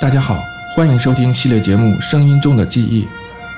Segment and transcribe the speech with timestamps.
[0.00, 0.40] 大家好，
[0.76, 3.02] 欢迎收听系列节目《声音中的记忆》。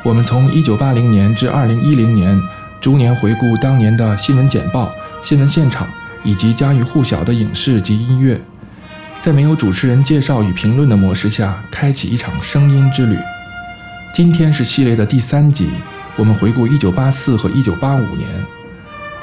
[0.03, 2.43] 我们从1980年至2010年，
[2.81, 4.90] 逐年回顾当年的新闻简报、
[5.22, 5.87] 新闻现场
[6.24, 8.40] 以及家喻户晓的影视及音乐，
[9.21, 13.19] 在没有主持人介绍与评论的模式下，开启一场声音之旅。
[14.15, 15.69] 今天是系列的第三集，
[16.16, 18.27] 我们回顾1984和1985年，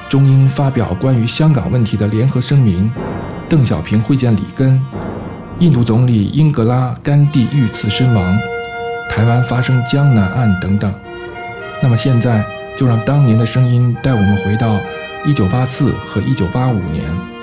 [0.08, 2.92] 中英发表关于香港问题的联合声明，
[3.50, 4.80] 邓小平会见里根。
[5.60, 8.38] 印度总理英格拉甘地遇刺身亡，
[9.10, 10.94] 台湾发生江南案等等。
[11.82, 12.44] 那么现在
[12.78, 14.80] 就让当年的声音带我们回到
[15.26, 17.37] 1984和1985年。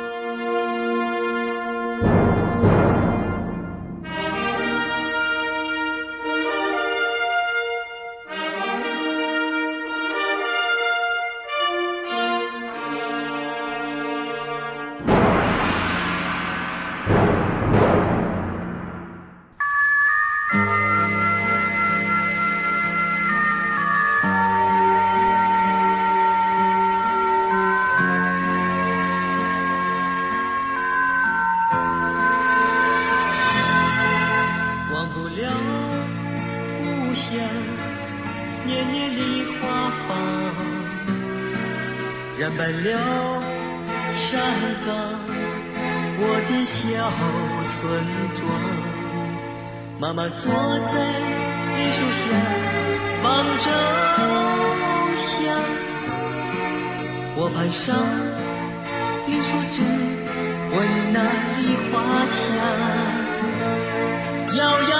[64.64, 64.93] 香，摇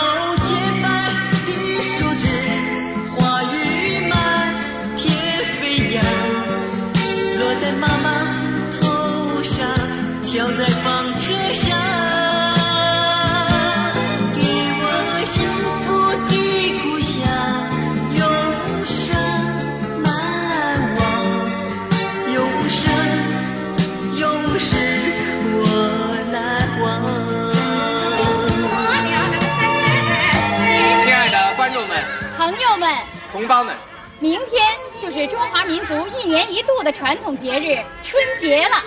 [33.44, 33.76] 同胞们，
[34.20, 38.82] 明天就是中华民族一年一度的传统节日春节了。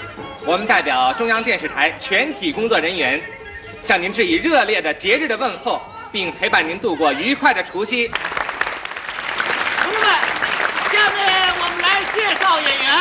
[0.48, 3.22] 我们代表中央电视台全体工作人员，
[3.84, 5.80] 向您致以热烈的节日的问候，
[6.12, 8.08] 并陪伴您度过愉快的除夕。
[9.84, 10.10] 同志们，
[10.90, 12.92] 下面我们来介绍演员。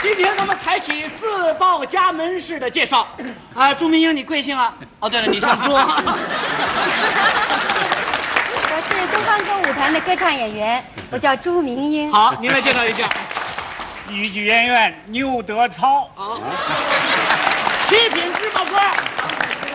[0.00, 3.06] 今天我们采取自报家门式的介绍。
[3.54, 4.74] 啊，朱明英，你贵姓啊？
[5.00, 5.76] 哦，对了，你姓朱。
[9.12, 12.10] 东方歌舞团的歌唱演员，我叫朱明英。
[12.12, 13.08] 好， 您来介绍一下。
[14.10, 16.10] 豫剧演员牛德超。
[16.14, 16.40] 好。
[17.86, 18.90] 七品芝麻官。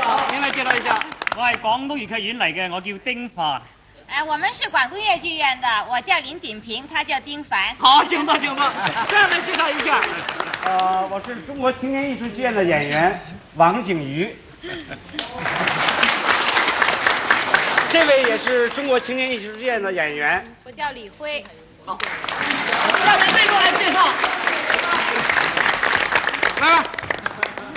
[0.02, 0.98] 好，您来介绍一下。
[1.36, 3.62] 我係廣東粵劇院嚟嘅，我叫丁凡。
[4.08, 7.76] 哎，我们是廣東粵劇院的，我叫林锦平，他叫丁凡。
[7.78, 8.72] 好，請坐，請坐。
[9.08, 10.00] 这样来介绍一下。
[10.66, 13.22] 呃，我是中国青年艺术剧院的演员
[13.56, 14.36] 王景瑜。
[17.90, 21.42] 这位也是中国青年艺术剧院的演员，我叫李辉。
[21.86, 21.98] 好，
[23.02, 24.10] 下面这个来介绍。
[26.60, 26.84] 来，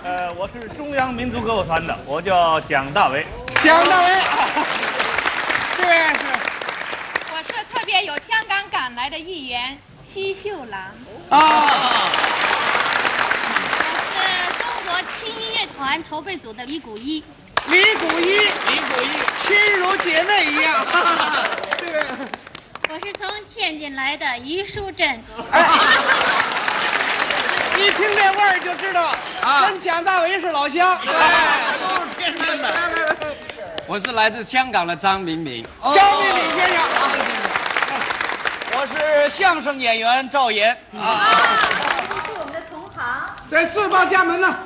[0.02, 3.24] 呃，我是中央民族歌舞团的，我叫蒋大为。
[3.62, 4.08] 蒋大为，
[5.76, 6.24] 这位，是。
[7.32, 10.92] 我是特别有香港赶来的艺员奚秀兰。
[11.30, 11.70] 啊。
[13.78, 14.12] 我是
[14.58, 17.22] 中国轻音乐团筹备组的李谷一。
[17.70, 18.24] 李谷一，
[18.68, 19.08] 李谷一，
[19.46, 20.84] 亲如姐妹一样。
[21.78, 22.02] 对。
[22.88, 25.22] 我是从天津来的于淑珍。
[25.52, 25.68] 哎
[27.78, 29.14] 一听这味儿就知道，
[29.66, 30.98] 跟蒋大为是老乡。
[31.00, 32.74] 都是天津的。
[33.86, 35.64] 我是来自香港的张明敏。
[35.94, 36.82] 张明敏先生。
[38.72, 40.76] 我是相声演员赵岩。
[40.98, 41.30] 啊。
[42.26, 43.30] 是我们的同行。
[43.48, 44.58] 在自报家门呢。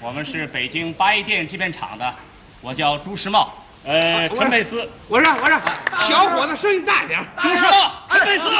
[0.00, 2.14] 我们是北京八一电影制片厂的。
[2.66, 3.54] 我叫朱时茂，
[3.84, 5.62] 呃，陈佩斯，我让我让
[6.00, 7.24] 小伙子声音大一点。
[7.40, 8.50] 朱时茂，陈佩斯。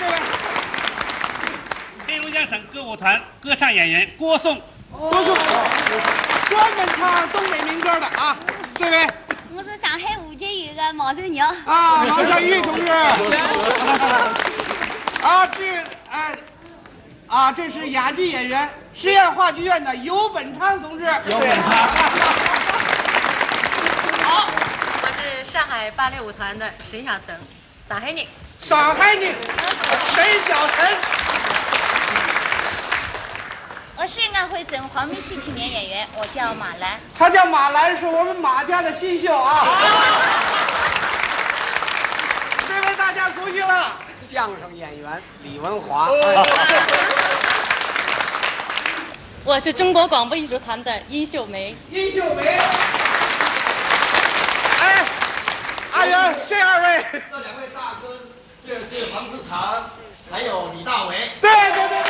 [0.00, 0.14] 这位，
[2.04, 4.60] 黑龙江省歌舞团歌唱演员郭颂，
[4.90, 5.36] 郭颂，
[6.48, 8.36] 专门唱东北民歌的啊。
[8.74, 9.06] 这位，
[9.54, 11.38] 我是上海舞剧院的毛小玉。
[11.38, 12.90] 啊，毛小玉同志。
[15.22, 15.76] 啊，这
[16.10, 16.34] 哎。
[17.30, 21.04] 啊，这是哑剧演员实验话剧院的尤本昌同志。
[21.04, 21.70] 尤本昌。
[24.24, 24.48] 好，
[25.02, 27.38] 我是上海芭蕾舞团的沈小岑，
[27.88, 28.26] 上海人。
[28.58, 29.32] 上海人，
[30.12, 30.96] 沈小岑。
[33.94, 36.98] 我是安徽省黄梅戏青年演员，我叫马兰。
[37.16, 39.68] 他叫马兰，是我们马家的新秀啊。
[42.66, 43.92] 这位大家熟悉了，
[44.30, 46.08] 相声演员李文华。
[49.44, 51.74] 我是中国广播艺术团的殷秀梅。
[51.90, 52.46] 殷秀梅。
[54.78, 55.04] 哎，
[55.90, 58.16] 阿元，这二位，这两位大哥，
[58.64, 59.90] 这是黄子长，
[60.30, 61.32] 还有李大为。
[61.40, 62.09] 对对对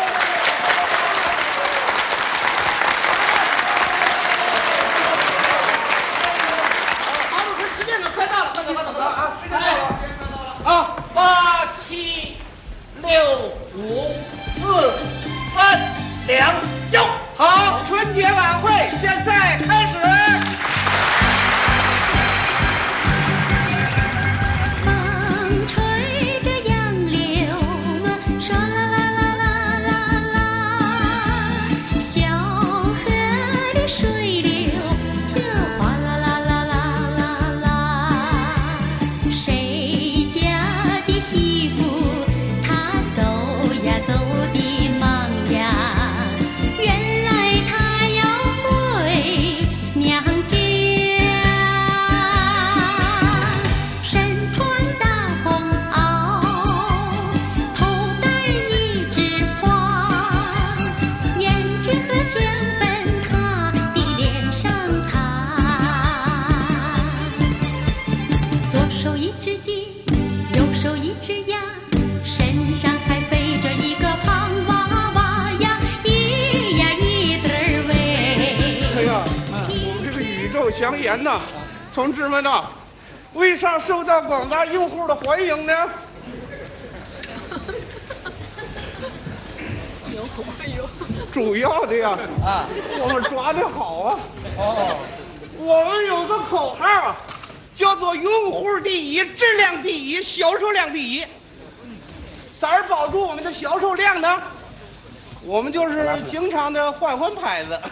[105.42, 107.80] 我们就是经常的换换牌子，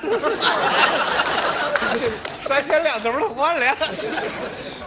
[2.45, 3.75] 三天两头的换了。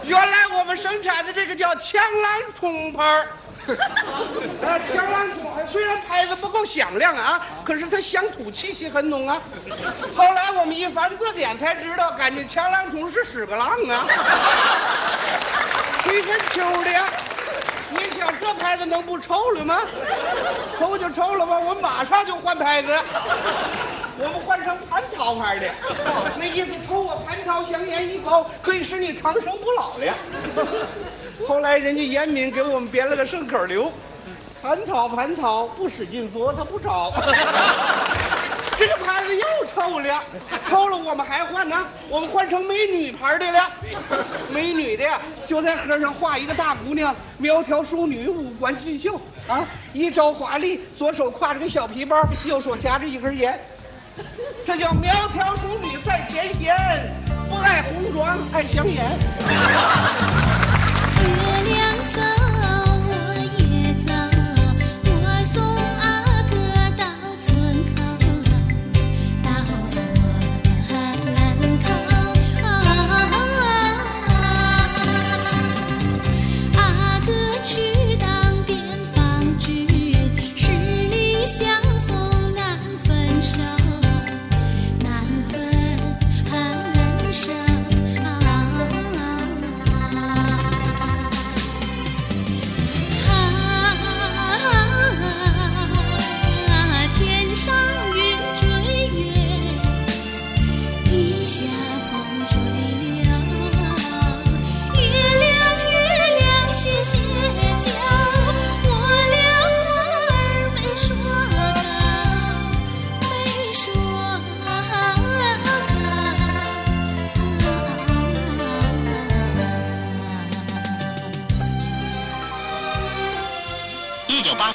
[0.04, 3.26] 原来我们生产的这个叫枪狼冲牌儿，
[4.64, 9.40] 啊，强狼冲虽然牌子不够响亮啊，可是它乡土气息很浓啊。
[10.14, 14.06] 后来我们一翻字典才知道，感觉枪狼冲是屎壳郎啊，
[16.06, 16.90] 一身秋的。
[18.22, 19.80] 想这牌子能不抽了吗？
[20.78, 22.92] 抽就抽了吧，我马上就换牌子。
[24.16, 25.68] 我们换成蟠桃牌的，
[26.38, 30.14] 那意思抽我蟠桃香烟一包，可以使你长生不老了。
[31.48, 33.92] 后来人家严敏给我们编了个顺口溜：
[34.62, 37.12] 蟠桃蟠桃，不使劲嘬它不着。
[38.82, 40.24] 这个牌子又臭了，
[40.68, 43.70] 臭了我们还换呢，我们换成美女牌的了。
[44.52, 45.04] 美女的，
[45.46, 53.56] 就在盒上画一个大姑娘，苗条淑女，五官俊秀啊，一招华丽，左手挎着个小皮包，右手夹着一根烟，
[54.66, 56.74] 这叫苗条淑女在前线，
[57.48, 60.51] 不爱红妆爱香烟。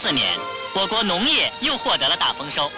[0.08, 0.26] 四年，
[0.74, 2.72] 我国农业又获得了大丰收，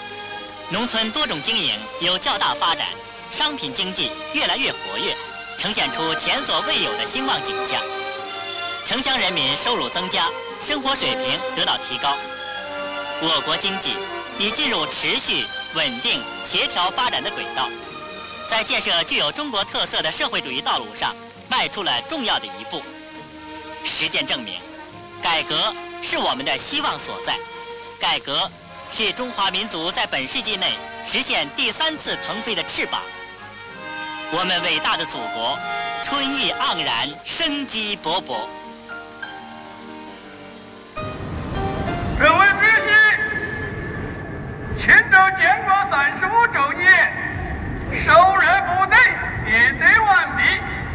[0.72, 2.88] 农村多种经营有较大发展，
[3.30, 5.16] 商品经济越来越活跃，
[5.60, 7.80] 呈现出前所未有的兴旺景象。
[8.84, 10.28] 城乡人民收入增加，
[10.60, 12.18] 生活水平得到提高，
[13.22, 13.94] 我国经济
[14.40, 15.46] 已进入持续、
[15.76, 17.70] 稳定、协调发展的轨道，
[18.48, 21.16] 在建设具有中国特色的社会主义道路上
[21.48, 22.82] 迈出了重要的一步。
[23.84, 24.56] 实践证明，
[25.32, 25.56] 改革
[26.02, 27.36] 是我们的希望所在，
[28.02, 28.50] 改革
[28.90, 30.74] 是中华民族在本世纪内
[31.06, 33.00] 实现第三次腾飞的翅膀。
[34.32, 35.56] 我们伟大的祖国，
[36.04, 38.48] 春意盎然，生机勃勃。
[42.18, 42.68] 各位宾
[44.80, 46.90] 席，庆祝建国三十五周年，
[48.04, 48.98] 首任部队
[49.46, 50.42] 列队完毕，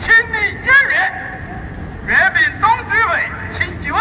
[0.02, 0.92] 请你检阅。
[2.06, 4.00] 阅兵总指挥，请就位。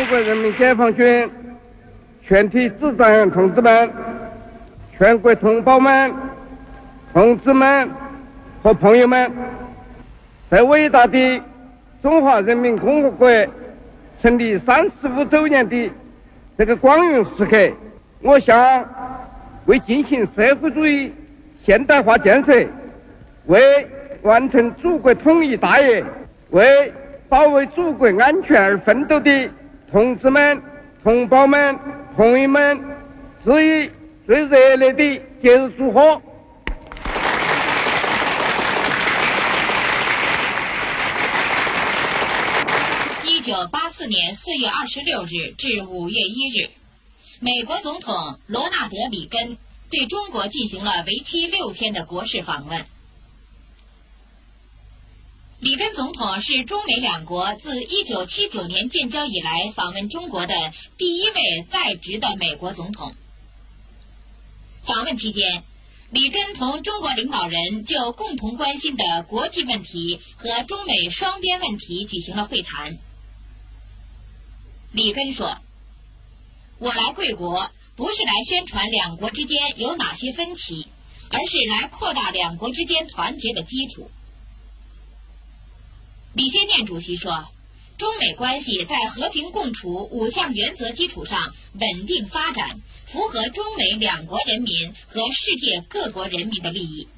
[0.00, 1.30] 中国人民解放军
[2.26, 3.90] 全体指战员同志们、
[4.96, 6.10] 全国同胞们、
[7.12, 7.86] 同志们
[8.62, 9.30] 和朋友们，
[10.48, 11.42] 在伟大的
[12.02, 13.28] 中华人民共和国
[14.22, 15.90] 成立三十五周年的
[16.56, 17.70] 这个光荣时刻，
[18.22, 18.82] 我想
[19.66, 21.12] 为进行社会主义
[21.62, 22.66] 现代化建设，
[23.44, 23.86] 为
[24.22, 26.02] 完成祖国统一大业，
[26.52, 26.90] 为
[27.28, 29.50] 保卫祖国安全而奋斗的
[29.92, 30.62] 同志们、
[31.02, 31.76] 同胞们、
[32.16, 32.80] 朋友们，
[33.44, 33.50] 致
[33.84, 33.90] 以
[34.24, 36.22] 最热烈的节日祝贺。
[43.24, 46.70] 一九八四年四月二十六日至五月一日，
[47.40, 49.58] 美国总统罗纳德·里根
[49.90, 52.84] 对中国进行了为期六天的国事访问。
[55.60, 60.54] 里根总统是中美两国自一九七九年建交以来访问中国的
[60.96, 63.14] 第一位在职的美国总统。
[64.82, 65.62] 访问期间，
[66.08, 72.96] 里根同中国领导人就共同关心的国际问题和中美双边问题举行了会谈。
[74.92, 75.58] 里根说
[76.80, 80.86] ：“我来贵国不是来宣传两国之间有哪些分歧，
[81.28, 84.10] 而是来扩大两国之间团结的基础。”
[86.32, 87.48] 李先念主席说
[87.98, 97.08] ：“中美关系在和平共处五项原则基础上稳定发展，符合中美两国人民和世界各国人民的利益。”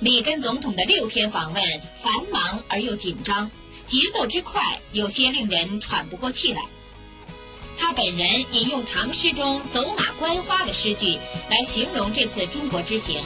[0.00, 1.62] 里根总统的六天访问
[2.02, 3.50] 繁忙而又紧张。
[3.86, 6.62] 节奏之快，有些令人喘不过气来。
[7.76, 13.20] 他本人引用唐诗中“走马观花”的诗句来形容这次中国之行。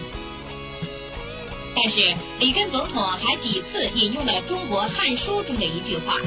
[1.77, 6.19] 但是里根总统还几次引用了中国《汉书》中的一句话：“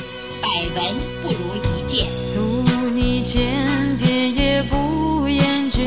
[0.41, 5.81] 百闻不如一见。”读你千遍也不厌倦，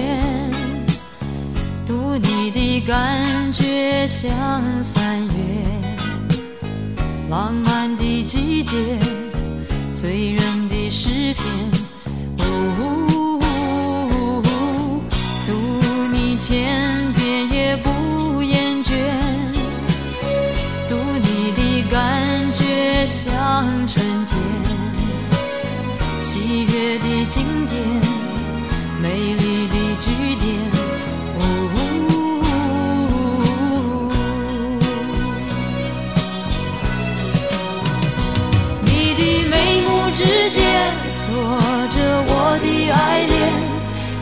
[1.86, 5.32] 读你的感觉像三月。
[7.28, 8.76] 浪漫的季节，
[9.94, 11.44] 醉人的诗篇，
[12.38, 14.42] 呜哦，
[15.46, 15.52] 读
[16.12, 17.19] 你千遍
[23.06, 24.38] 像春天，
[26.18, 27.80] 喜悦的经典，
[29.02, 30.48] 美丽的句点
[38.84, 39.88] 你的眉目。
[40.12, 40.62] 之间
[41.08, 41.32] 锁
[41.88, 43.38] 着我的爱恋，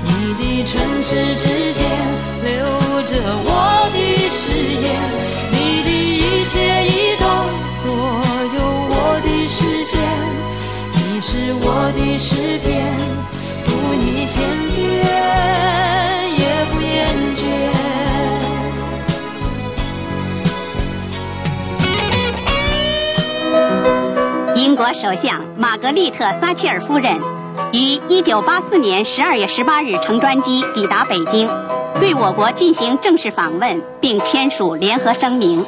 [0.04, 1.80] 你的唇齿之间
[2.44, 3.48] 留着我
[11.30, 12.96] 是我的诗篇，
[13.62, 14.42] 读你千
[14.74, 15.04] 遍
[16.38, 17.04] 也不厌
[17.36, 17.44] 倦。
[24.56, 27.20] 英国首相玛格丽特·撒切尔夫人
[27.74, 31.46] 于1984年12月18日乘专机抵达北京，
[32.00, 35.62] 对我国进行正式访问，并签署联合声明。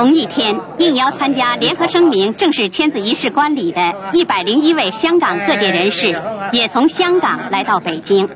[0.00, 6.16] 同一天，应邀参加联合声明正式签字仪式观礼的一百零一位香港各界人士，
[6.52, 8.26] 也从香港来到北京。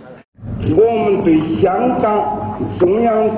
[0.76, 3.30] 我们对香港中央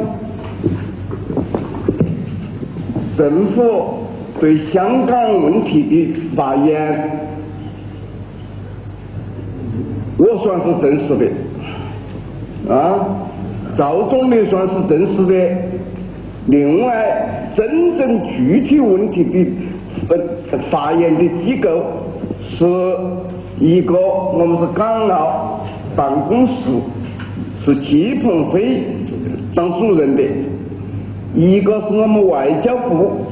[3.16, 4.09] 政府
[4.40, 7.28] 对香港问题的发言，
[10.16, 11.14] 我算是正式
[12.66, 13.06] 的，啊，
[13.78, 15.56] 赵总理算是正式的。
[16.48, 19.46] 另外，真正具体问题的
[20.08, 21.82] 呃发言的机构
[22.48, 22.64] 是
[23.58, 26.54] 一个，我们是港澳办公室，
[27.64, 28.84] 是季鹏飞
[29.54, 30.22] 当主任的。
[31.34, 33.26] 一个是我们外交部，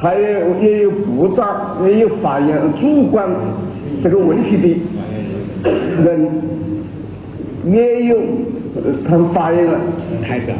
[0.00, 3.28] 他也也有部长，也有发言主管
[4.02, 5.70] 这个问题的
[6.02, 6.28] 人，
[7.66, 8.16] 也有
[9.08, 9.78] 他们发言了
[10.28, 10.54] 代表。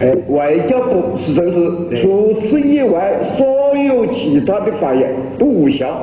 [0.00, 1.50] 哎，外交部是正
[1.90, 6.02] 是，除此以外，所有其他的发言都无效。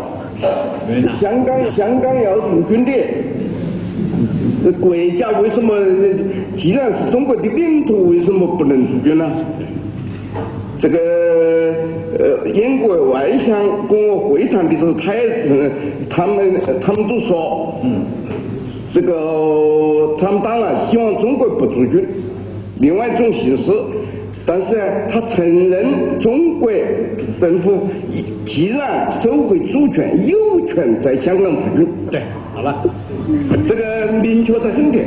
[1.19, 2.91] 香港香港要驻军的，
[4.79, 5.73] 国家为什么
[6.57, 9.29] 既然是中国的领土，为什么不能驻军呢？
[10.79, 10.99] 这个
[12.19, 15.71] 呃，英国外相跟我会谈的时候，他也是，
[16.07, 18.01] 他们他们都说，嗯，
[18.97, 19.13] 这个
[20.19, 22.03] 他们当然希望中国不驻军，
[22.79, 23.71] 另外一种形式，
[24.43, 26.71] 但是他承认中国
[27.39, 27.87] 政府
[28.47, 31.87] 既然收回主权，有权在香港驻军。
[32.09, 32.23] 对，
[32.55, 32.83] 好了，
[33.67, 34.97] 这个明确得很的。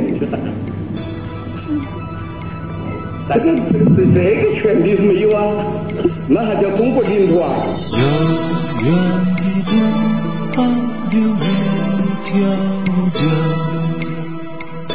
[3.33, 3.45] 这个
[3.97, 5.51] 这这个权利是没有啊，
[6.29, 7.51] 那还叫中国领土啊？
[8.85, 8.95] 遥远
[9.65, 9.69] 的东
[10.55, 10.57] 方
[11.11, 11.43] 有一
[12.23, 12.31] 条
[13.11, 13.80] 江，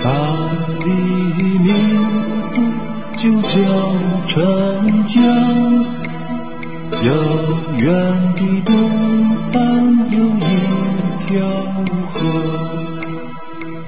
[0.07, 0.13] 它
[0.79, 1.69] 的名
[2.53, 2.55] 字
[3.19, 3.51] 就叫
[4.29, 4.35] 长
[5.05, 5.15] 江。
[7.03, 7.09] 遥
[7.77, 7.85] 远
[8.37, 8.71] 的东
[9.51, 9.57] 方
[10.13, 10.41] 有一
[11.27, 11.27] 条
[12.13, 12.15] 河，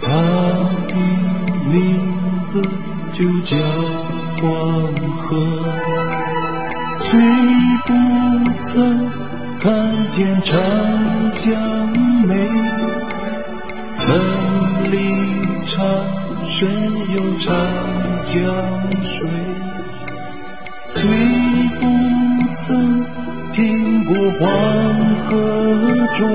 [0.03, 0.07] 它
[0.89, 0.91] 的
[1.71, 1.77] 名
[2.51, 2.53] 字
[3.13, 3.57] 就叫
[4.41, 4.43] 黄
[5.23, 5.23] 河。
[6.99, 7.09] 虽
[7.87, 7.89] 不
[8.67, 8.73] 曾
[9.61, 9.69] 看
[10.11, 10.51] 见长
[11.39, 11.47] 江
[12.27, 12.33] 美，
[15.79, 16.69] 里常顺
[17.15, 17.47] 有长
[18.27, 18.35] 江
[19.05, 19.31] 水。
[20.89, 20.99] 虽
[21.79, 21.83] 不
[22.67, 22.67] 曾
[23.53, 24.11] 听过
[24.41, 24.43] 黄
[25.23, 25.31] 河
[26.17, 26.27] 转，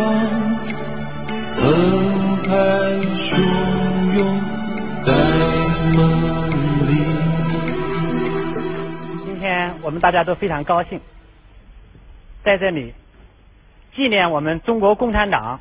[1.58, 1.62] 澎
[2.44, 2.48] 湃
[3.18, 3.28] 汹
[4.16, 4.24] 涌
[5.04, 5.12] 在
[5.92, 6.00] 梦
[6.88, 6.90] 里。
[9.26, 11.02] 今天我们大家都非常高兴，
[12.46, 12.94] 在这里
[13.94, 15.60] 纪念我们中国共产党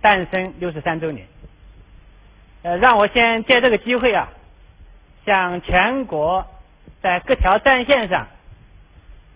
[0.00, 1.26] 诞生六十三周年。
[2.64, 4.26] 呃，让我先借这个机会啊，
[5.26, 6.46] 向全国
[7.02, 8.26] 在各条战线上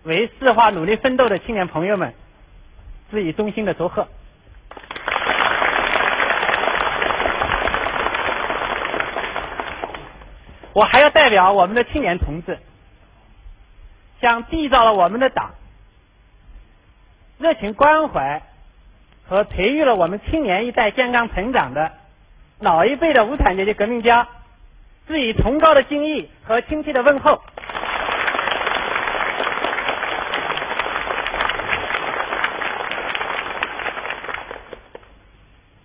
[0.01, 2.15] 为四化努力奋斗的青年朋友们
[3.11, 4.07] 致以衷心的祝贺。
[10.73, 12.57] 我还要代表我们的青年同志，
[14.21, 15.51] 向缔造了我们的党、
[17.37, 18.41] 热情关怀
[19.27, 21.91] 和培育了我们青年一代健康成长的
[22.59, 24.27] 老一辈的无产阶级革命家，
[25.07, 27.41] 致以崇高的敬意和亲切的问候。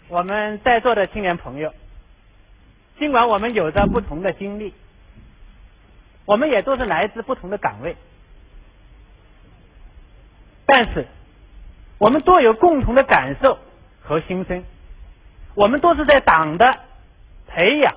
[0.08, 1.72] 我们在座的青年朋友，
[2.98, 4.74] 尽管我们有着不同的经历，
[6.24, 7.96] 我们也都是来自不同的岗位，
[10.66, 11.06] 但是
[11.98, 13.58] 我们都有共同的感受
[14.02, 14.64] 和心声。
[15.54, 16.80] 我们都是在党的
[17.46, 17.94] 培养、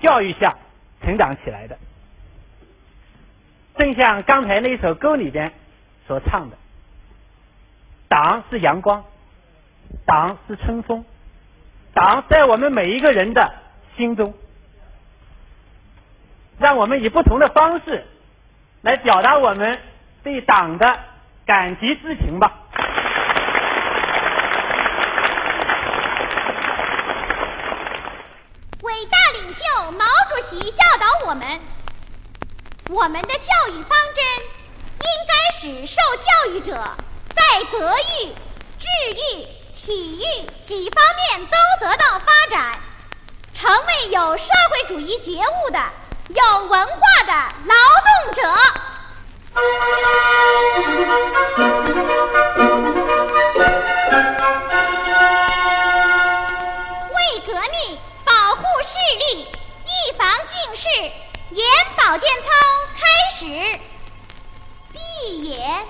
[0.00, 0.56] 教育下
[1.02, 1.78] 成长起来的。
[3.76, 5.52] 正像刚才那首歌里边
[6.06, 6.56] 所唱的
[8.08, 9.04] ：“党是阳光，
[10.04, 11.04] 党是春风，
[11.94, 13.54] 党在我们每一个人的
[13.96, 14.34] 心中。”
[16.60, 18.04] 让我们以不同的方式
[18.82, 19.80] 来表达我们
[20.22, 20.98] 对党的
[21.44, 22.52] 感激之情吧。
[28.82, 29.16] 伟大
[29.52, 31.60] 领袖毛主席教导我们，
[32.88, 34.24] 我们的教育方针
[34.98, 36.72] 应该使受教育者
[37.36, 38.34] 在德育、
[38.78, 40.24] 智育、体育
[40.64, 42.80] 几方面都得到发展，
[43.52, 45.78] 成为有社会主义觉悟的、
[46.28, 47.32] 有文化的
[47.66, 47.74] 劳
[48.08, 48.40] 动者。
[61.50, 61.64] 眼
[61.96, 62.48] 保健操
[62.98, 63.02] 开
[63.34, 63.78] 始。
[64.92, 64.98] 闭
[65.48, 65.86] 眼。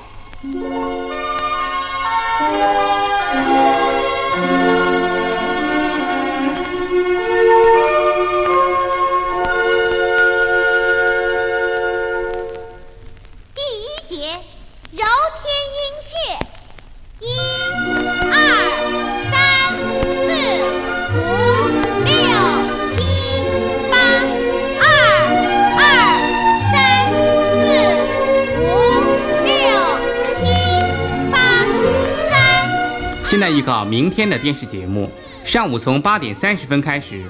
[33.42, 35.11] 在预告明天的电视节目：
[35.42, 37.24] 上午从八点三十分开始，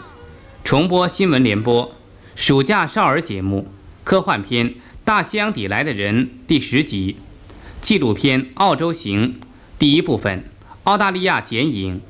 [0.63, 1.91] 重播新闻联播
[2.37, 3.73] 暑假少儿节目
[4.05, 4.69] 科幻片
[5.07, 7.17] 《大西洋底来的人》第十集，
[7.81, 9.29] 纪录片《澳洲行》
[9.79, 10.45] 第一部分
[10.85, 12.03] 澳大利亚剪影，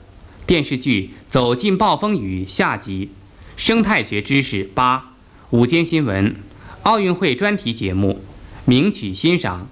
[0.49, 3.11] 电视剧《走进暴风雨》下集，
[3.57, 5.13] 生态学知识八，
[5.51, 6.35] 午间新闻，
[6.83, 8.25] 奥运会专题节目，
[8.65, 9.69] 名曲欣赏。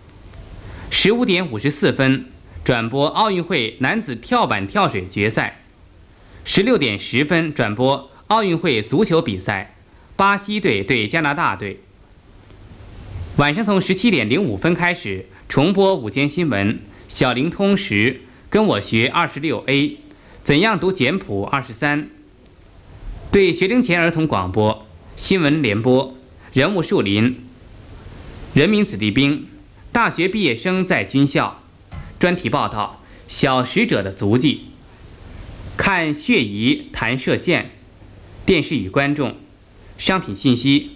[0.89, 2.27] 十五点五十四分
[2.63, 5.63] 转播奥运会男子跳板跳水决赛，
[6.45, 9.77] 十六点十分转播奥运会足球比赛，
[10.15, 11.81] 巴西队对加拿大队。
[13.37, 18.21] 晚上从十七点零五分开始重播午间新闻，小灵通识
[18.51, 19.97] 跟我学二十六 A，
[20.45, 22.11] 怎样读简谱二十三。
[23.33, 26.15] 对学龄前儿童广播新闻联播，
[26.53, 27.47] 人物树林，
[28.53, 29.49] 人民子弟兵，
[29.91, 31.60] 大学毕业生在军校，
[32.21, 34.67] 专题报道小使者的足迹，
[35.79, 37.71] 看血疑弹射线，
[38.45, 39.37] 电视与观众，
[39.97, 40.91] 商品信息，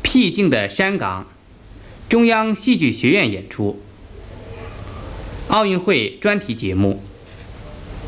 [0.00, 1.26] 僻静的山岗，
[2.08, 3.82] 中央戏剧学院演出，
[5.48, 7.02] 奥运会专题节目。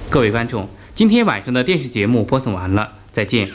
[0.08, 3.50] 各位观众，今天晚上的电视节目播送完了，再见。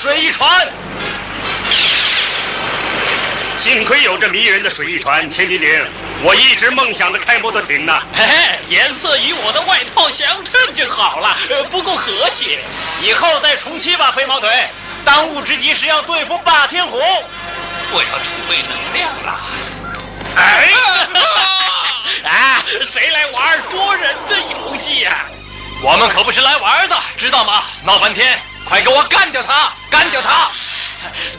[0.00, 0.48] 水翼船。
[3.56, 5.68] 幸亏有这迷人的水翼船，千斤顶，
[6.22, 8.00] 我一直梦想着开摩托艇呢。
[8.14, 12.60] 嘿嘿，颜色与我的外套相称就好了，呃，不够和谐。
[13.02, 14.48] 以后再重启吧，飞毛腿。
[15.04, 16.96] 当务之急是要对付霸天虎。
[17.90, 19.40] 我要储备能量了。
[20.36, 20.70] 哎，
[22.30, 25.24] 啊，谁来玩捉人的游戏呀、
[25.82, 27.60] 我们可不是来玩的，知道吗？
[27.82, 29.72] 闹半天，快给我干掉他！
[29.90, 30.50] 干掉他！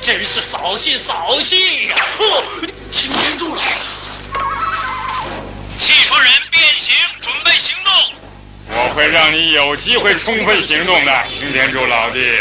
[0.01, 1.95] 真是扫兴扫兴呀！
[2.17, 2.43] 哦，
[2.91, 3.75] 青天柱来了。
[5.77, 7.93] 汽车人变形，准备行动。
[8.71, 12.33] 我会让你有机会充分行动的，擎天柱老弟。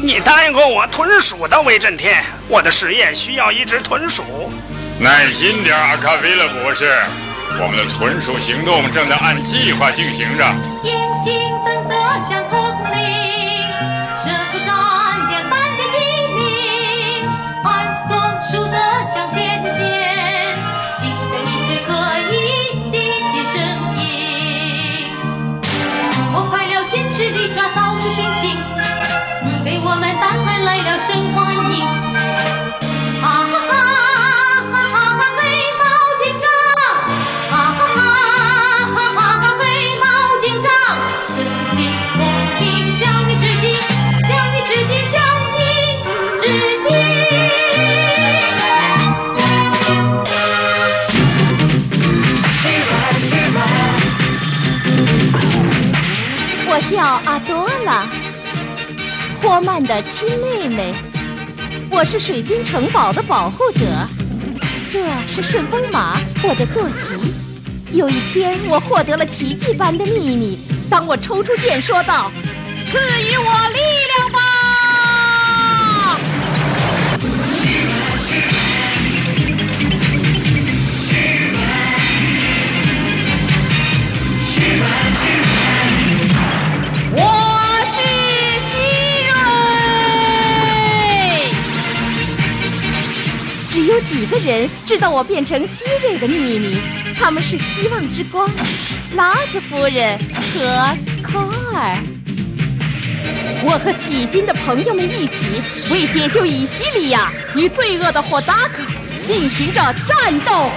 [0.00, 4.52] 你答应过我豚鼠的威震天，我的实验需要一只豚鼠。
[5.00, 6.96] 耐心点，阿卡菲勒博士，
[7.60, 10.44] 我们的豚鼠行动正在按计划进行着。
[10.84, 11.94] 眼睛瞪得
[12.28, 12.48] 像
[26.94, 28.54] 我快了，坚持地抓到处寻衅，
[29.64, 32.13] 给我们带来了生欢迎。
[56.90, 58.06] 叫阿多拉，
[59.40, 60.94] 霍曼的亲妹妹。
[61.90, 63.80] 我是水晶城堡的保护者。
[64.90, 67.14] 这是顺风马，我的坐骑。
[67.90, 70.58] 有一天，我获得了奇迹般的秘密。
[70.90, 72.30] 当我抽出剑，说道
[72.90, 73.78] ：“赐予我力
[74.16, 74.38] 量吧！”
[84.76, 85.03] 我
[93.94, 96.80] 有几个人知道我变成希瑞的秘密，
[97.16, 98.50] 他们是希望之光、
[99.14, 101.38] 拉子夫人和科
[101.72, 102.02] 尔。
[103.62, 108.82] 我和起军的朋友们一起为解救以西里亚与罪恶的霍达克
[109.22, 110.68] 进行着战斗。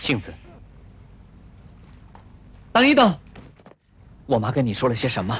[0.00, 0.32] 杏子，
[2.72, 3.14] 等一等，
[4.24, 5.38] 我妈跟你说了些什么？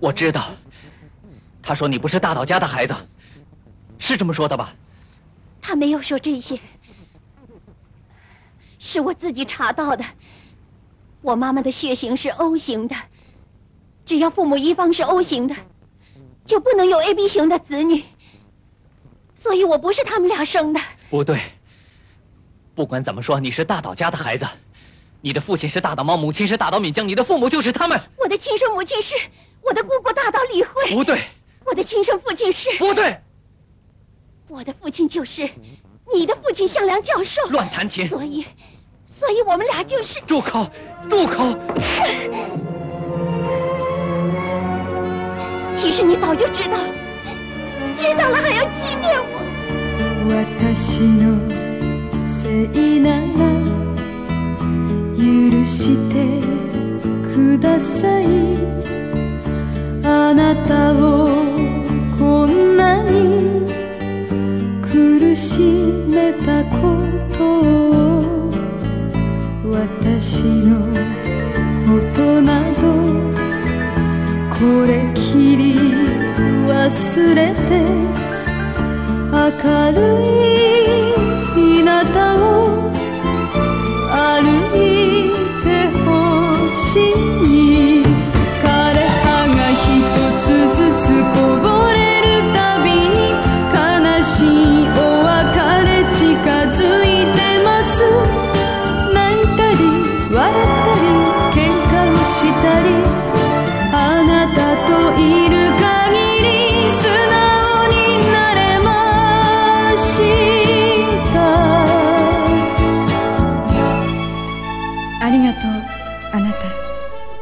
[0.00, 0.50] 我知道，
[1.62, 2.96] 他说你不是大岛家的孩子，
[3.98, 4.74] 是这么说的吧？
[5.60, 6.58] 他没有说这些，
[8.78, 10.02] 是我自己查到的。
[11.20, 12.96] 我妈妈的血型是 O 型的，
[14.06, 15.54] 只要父母一方是 O 型的，
[16.46, 18.02] 就不能有 AB 型的子女。
[19.34, 20.80] 所以我不是他们俩生的。
[21.10, 21.42] 不对，
[22.74, 24.48] 不管怎么说，你是大岛家的孩子。
[25.20, 28.00] 你的父亲是大岛猫，母亲是大岛敏江，你的父母就是他们。
[28.16, 29.14] 我的亲生母亲是
[29.61, 30.91] 我的姑姑大岛理惠。
[30.91, 31.21] 不对，
[31.65, 32.69] 我的亲生父亲是。
[32.77, 33.19] 不对，
[34.47, 35.49] 我的父亲就是
[36.13, 37.41] 你的父亲向良教授。
[37.49, 38.07] 乱弹琴。
[38.07, 38.45] 所以，
[39.05, 40.19] 所以我们俩就是。
[40.21, 40.69] 住口！
[41.09, 41.57] 住口！
[45.75, 46.79] 其实你早就知道，
[47.97, 49.41] 知道了还要欺骗我。
[55.17, 56.13] 許して
[57.33, 58.25] ください
[60.30, 61.28] あなたを
[62.16, 63.66] こんなに
[64.80, 65.58] 苦し
[66.06, 67.02] めたこ
[67.36, 68.52] とを
[69.64, 70.86] 私の
[71.84, 72.78] ことなど
[74.54, 75.74] これきり
[76.68, 77.82] 忘れて
[79.34, 80.54] 明るい
[81.56, 81.90] 日向
[82.38, 82.88] を
[84.12, 84.46] 歩
[84.78, 84.78] い
[85.64, 86.06] てほ
[86.72, 87.29] しい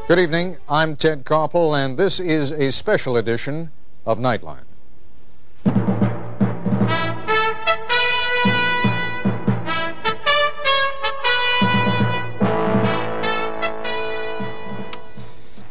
[0.09, 0.57] Good evening.
[0.71, 3.71] I'm Ted Koppel, and this is a special edition
[4.07, 4.64] of Nightline.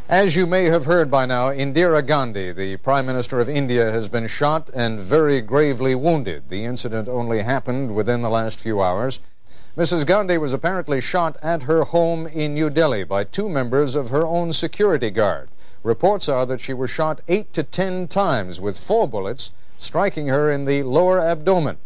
[0.08, 4.08] As you may have heard by now, Indira Gandhi, the Prime Minister of India, has
[4.08, 6.48] been shot and very gravely wounded.
[6.48, 9.18] The incident only happened within the last few hours.
[9.78, 10.06] Mrs.
[10.06, 14.26] Gandhi was apparently shot at her home in New Delhi by two members of her
[14.26, 15.50] own security guard.
[15.84, 20.50] Reports are that she was shot eight to ten times with four bullets, striking her
[20.50, 21.76] in the lower abdomen.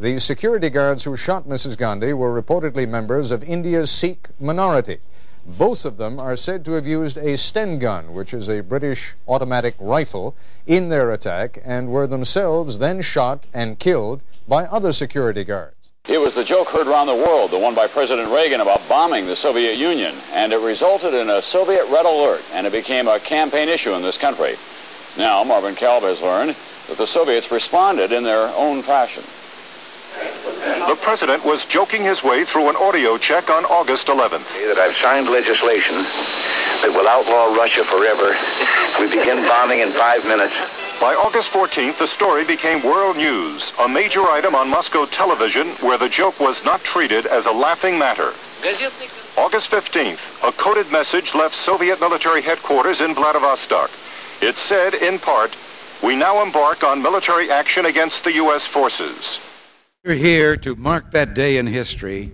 [0.00, 1.76] The security guards who shot Mrs.
[1.76, 5.00] Gandhi were reportedly members of India's Sikh minority.
[5.44, 9.14] Both of them are said to have used a Sten gun, which is a British
[9.28, 10.34] automatic rifle,
[10.66, 15.81] in their attack and were themselves then shot and killed by other security guards.
[16.08, 19.26] It was the joke heard around the world, the one by President Reagan about bombing
[19.26, 23.20] the Soviet Union, and it resulted in a Soviet red alert, and it became a
[23.20, 24.56] campaign issue in this country.
[25.16, 26.56] Now, Marvin Kalb has learned
[26.88, 29.22] that the Soviets responded in their own fashion.
[30.88, 34.52] The president was joking his way through an audio check on August 11th.
[34.74, 35.94] That I've signed legislation
[36.82, 38.34] that will outlaw Russia forever.
[38.98, 40.81] We begin bombing in five minutes.
[41.02, 45.98] By August 14th, the story became world news, a major item on Moscow television where
[45.98, 48.32] the joke was not treated as a laughing matter.
[49.36, 53.90] August 15th, a coded message left Soviet military headquarters in Vladivostok.
[54.40, 55.56] It said, in part,
[56.04, 58.64] we now embark on military action against the U.S.
[58.64, 59.40] forces.
[60.04, 62.30] We're here to mark that day in history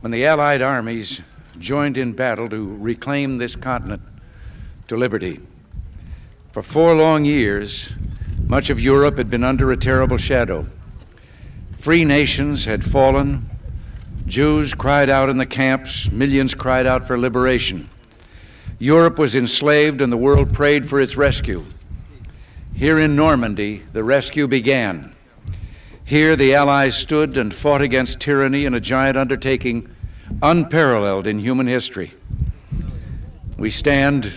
[0.00, 1.20] when the Allied armies
[1.58, 4.00] joined in battle to reclaim this continent
[4.86, 5.40] to liberty.
[6.52, 7.92] For four long years,
[8.46, 10.66] much of Europe had been under a terrible shadow.
[11.76, 13.50] Free nations had fallen.
[14.26, 16.10] Jews cried out in the camps.
[16.10, 17.90] Millions cried out for liberation.
[18.78, 21.66] Europe was enslaved, and the world prayed for its rescue.
[22.74, 25.14] Here in Normandy, the rescue began.
[26.02, 29.94] Here, the Allies stood and fought against tyranny in a giant undertaking
[30.42, 32.14] unparalleled in human history.
[33.58, 34.32] We stand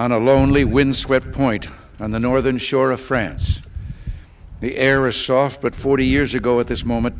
[0.00, 1.68] on a lonely, windswept point
[2.00, 3.60] on the northern shore of France.
[4.60, 7.16] The air is soft, but 40 years ago at this moment,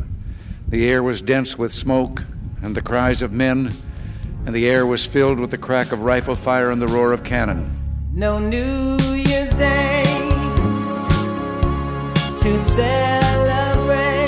[0.67, 2.25] the air was dense with smoke
[2.63, 3.71] and the cries of men,
[4.47, 7.23] and the air was filled with the crack of rifle fire and the roar of
[7.23, 7.79] cannon.
[8.15, 10.03] No New Year's Day
[12.41, 14.27] to celebrate.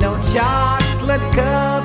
[0.00, 1.75] No chocolate covered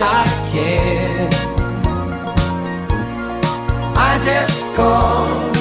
[0.00, 1.28] I care.
[3.96, 5.54] I just called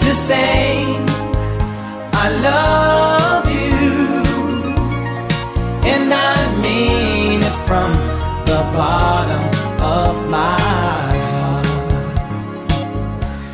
[0.00, 0.84] to say
[2.12, 4.22] I love you,
[5.88, 7.92] and I mean it from
[8.44, 9.44] the bottom
[9.82, 11.66] of my heart.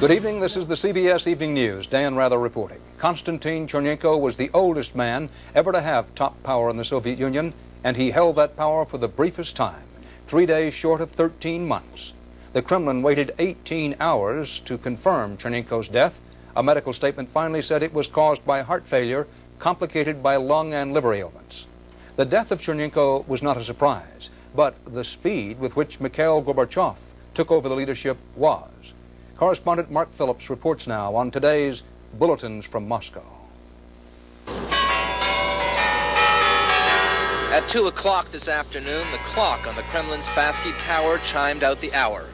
[0.01, 0.41] Good evening.
[0.41, 1.87] This is the CBS Evening News.
[1.87, 2.81] Dan Rather reporting.
[2.99, 7.53] Konstantin Chernenko was the oldest man ever to have top power in the Soviet Union,
[7.85, 9.87] and he held that power for the briefest time,
[10.27, 12.15] three days short of 13 months.
[12.53, 16.21] The Kremlin waited 18 hours to confirm Chernenko's death.
[16.57, 19.27] A medical statement finally said it was caused by heart failure
[19.59, 21.67] complicated by lung and liver ailments.
[22.17, 26.97] The death of Chernenko was not a surprise, but the speed with which Mikhail Gorbachev
[27.35, 28.95] took over the leadership was.
[29.37, 31.83] Correspondent Mark Phillips reports now on today's
[32.15, 33.36] Bulletins from Moscow.
[37.57, 41.95] At 2 o'clock this afternoon, the clock on the Kremlin Spassky Tower chimed out the
[41.95, 42.27] hour.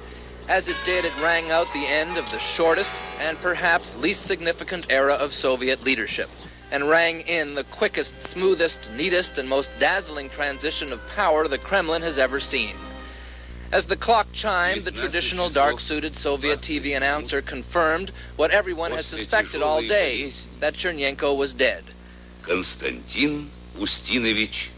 [0.48, 4.84] As it did, it rang out the end of the shortest and perhaps least significant
[4.90, 6.28] era of Soviet leadership,
[6.72, 12.02] and rang in the quickest, smoothest, neatest, and most dazzling transition of power the Kremlin
[12.02, 12.74] has ever seen.
[13.70, 19.06] As the clock chimed, the traditional dark suited Soviet TV announcer confirmed what everyone has
[19.06, 21.84] suspected all day that Chernenko was dead.
[22.42, 24.71] Konstantin Ustinovich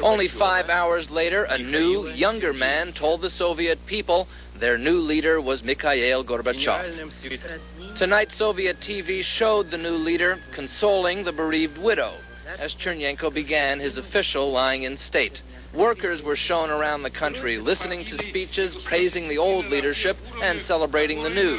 [0.00, 4.26] only five hours later, a new, younger man told the Soviet people
[4.58, 7.94] their new leader was Mikhail Gorbachev.
[7.94, 12.12] Tonight, Soviet TV showed the new leader consoling the bereaved widow
[12.58, 15.42] as Chernenko began his official lying in state.
[15.74, 21.22] Workers were shown around the country listening to speeches praising the old leadership and celebrating
[21.22, 21.58] the new.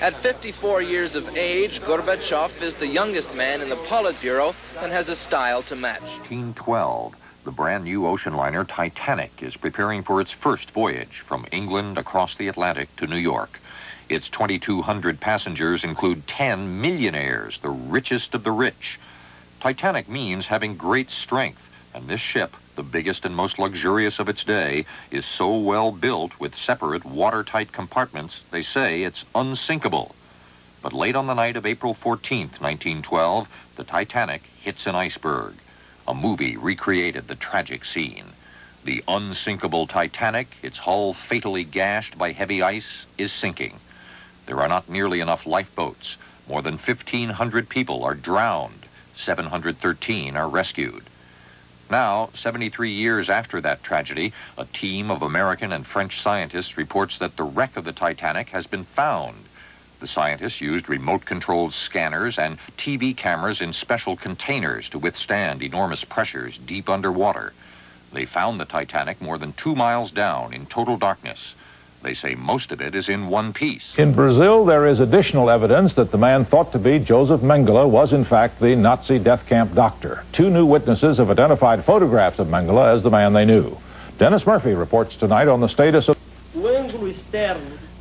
[0.00, 5.08] At 54 years of age, Gorbachev is the youngest man in the Politburo and has
[5.08, 6.18] a style to match.
[6.20, 11.98] 1912, the brand new ocean liner Titanic is preparing for its first voyage from England
[11.98, 13.58] across the Atlantic to New York.
[14.08, 19.00] Its 2,200 passengers include 10 millionaires, the richest of the rich.
[19.58, 24.44] Titanic means having great strength, and this ship, the biggest and most luxurious of its
[24.44, 30.14] day, is so well built with separate watertight compartments, they say it's unsinkable.
[30.80, 35.54] But late on the night of April 14th, 1912, the Titanic hits an iceberg.
[36.06, 38.26] A movie recreated the tragic scene.
[38.84, 43.74] The unsinkable Titanic, its hull fatally gashed by heavy ice, is sinking.
[44.46, 46.16] There are not nearly enough lifeboats.
[46.48, 48.86] More than 1,500 people are drowned.
[49.16, 51.07] 713 are rescued.
[51.90, 57.36] Now, 73 years after that tragedy, a team of American and French scientists reports that
[57.36, 59.36] the wreck of the Titanic has been found.
[60.00, 66.04] The scientists used remote controlled scanners and TV cameras in special containers to withstand enormous
[66.04, 67.54] pressures deep underwater.
[68.12, 71.54] They found the Titanic more than two miles down in total darkness.
[72.02, 73.82] They say most of it is in one piece.
[73.98, 78.12] In Brazil, there is additional evidence that the man thought to be Joseph Mengele was
[78.12, 80.24] in fact the Nazi death camp doctor.
[80.32, 83.76] Two new witnesses have identified photographs of Mengele as the man they knew.
[84.16, 86.16] Dennis Murphy reports tonight on the status of...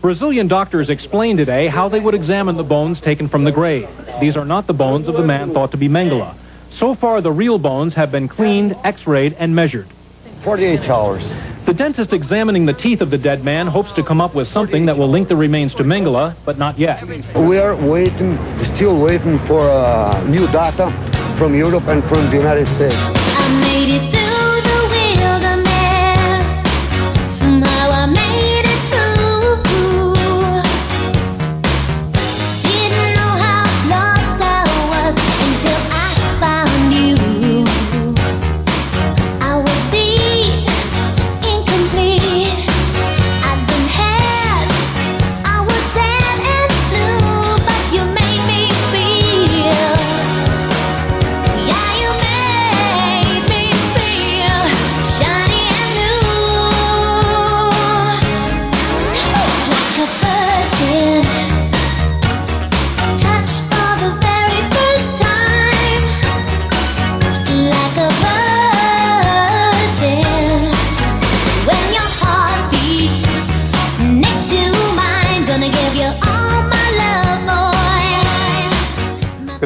[0.01, 3.89] Brazilian doctors explained today how they would examine the bones taken from the grave.
[4.19, 6.35] These are not the bones of the man thought to be Mengele.
[6.69, 9.87] So far, the real bones have been cleaned, x-rayed, and measured.
[10.43, 11.33] 48 hours.
[11.67, 14.85] The dentist examining the teeth of the dead man hopes to come up with something
[14.85, 17.03] that will link the remains to Mengele, but not yet.
[17.35, 18.37] We are waiting,
[18.73, 20.89] still waiting for uh, new data
[21.37, 24.16] from Europe and from the United States.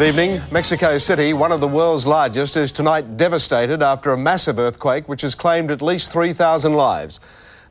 [0.01, 0.41] Good evening.
[0.51, 5.21] Mexico City, one of the world's largest, is tonight devastated after a massive earthquake which
[5.21, 7.19] has claimed at least 3,000 lives.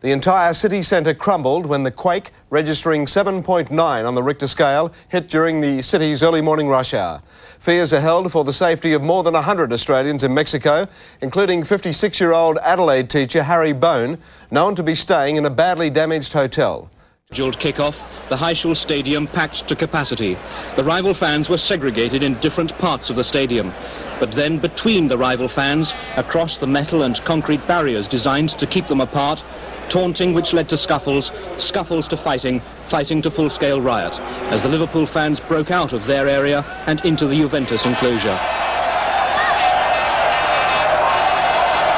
[0.01, 5.29] The entire city centre crumbled when the quake, registering 7.9 on the Richter scale, hit
[5.29, 7.21] during the city's early morning rush hour.
[7.59, 10.87] Fears are held for the safety of more than 100 Australians in Mexico,
[11.21, 14.19] including 56 year old Adelaide teacher Harry Bone,
[14.53, 16.93] known to be staying in a badly damaged hotel.
[17.33, 20.37] Scheduled kick-off, the Heysel Stadium packed to capacity.
[20.75, 23.73] The rival fans were segregated in different parts of the stadium.
[24.19, 28.89] But then between the rival fans, across the metal and concrete barriers designed to keep
[28.89, 29.45] them apart,
[29.89, 32.59] taunting which led to scuffles, scuffles to fighting,
[32.89, 34.13] fighting to full-scale riot,
[34.51, 38.41] as the Liverpool fans broke out of their area and into the Juventus enclosure.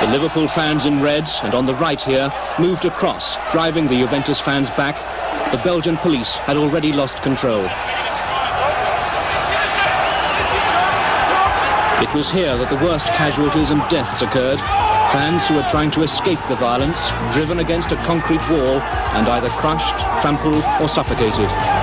[0.03, 4.39] The Liverpool fans in reds and on the right here moved across, driving the Juventus
[4.39, 5.22] fans back.
[5.53, 7.63] The Belgian police had already lost control.
[12.03, 14.59] It was here that the worst casualties and deaths occurred.
[15.13, 16.97] Fans who were trying to escape the violence,
[17.35, 18.81] driven against a concrete wall
[19.13, 21.82] and either crushed, trampled or suffocated.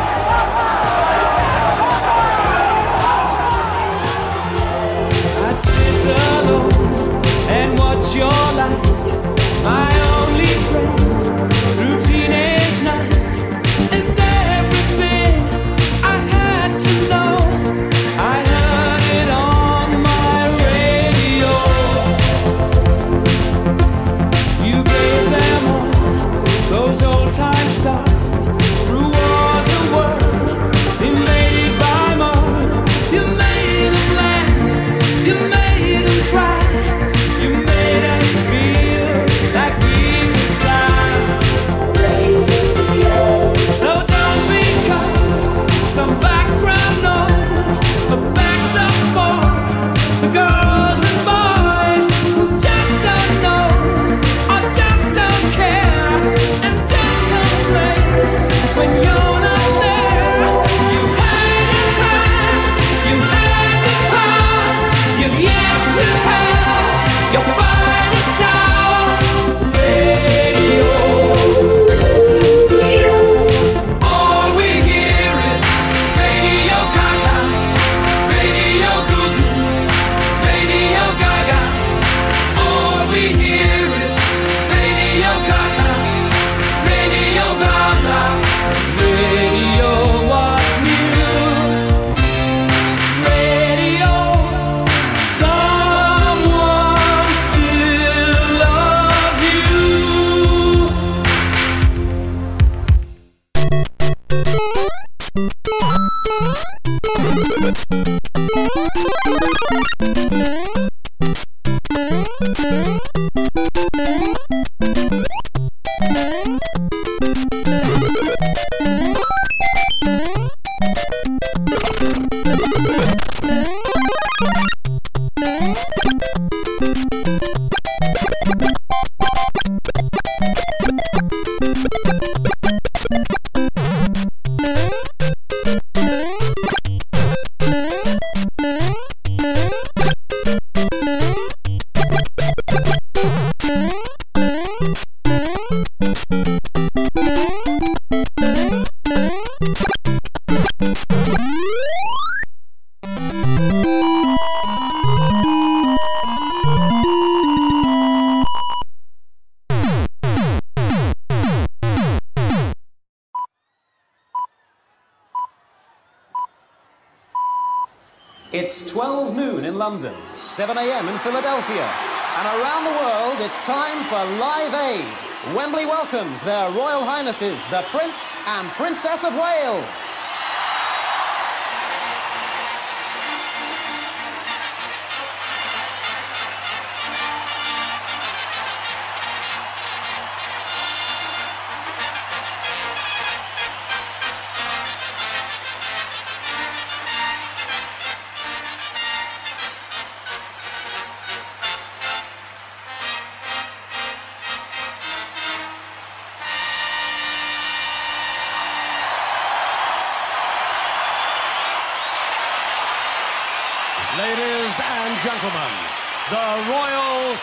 [170.60, 171.08] 7 a.m.
[171.08, 171.90] in Philadelphia,
[172.36, 175.56] and around the world it's time for Live Aid.
[175.56, 180.20] Wembley welcomes their Royal Highnesses, the Prince and Princess of Wales.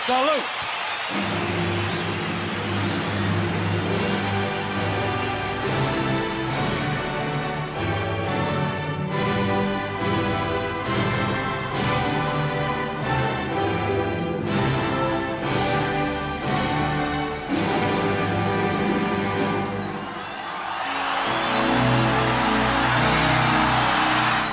[0.07, 0.23] Salute.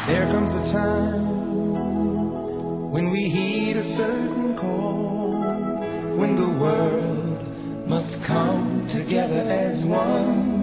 [0.08, 1.22] There comes a time
[2.92, 5.13] when we heed a certain call
[6.18, 7.40] when the world
[7.88, 10.54] must come together as one.